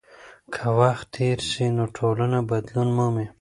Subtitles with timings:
[0.53, 3.27] که وخت تېر سي نو ټولنه بدلون مومي.